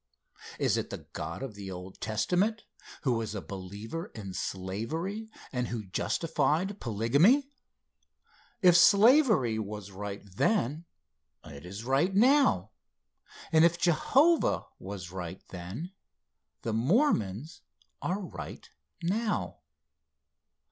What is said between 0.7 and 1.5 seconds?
it the God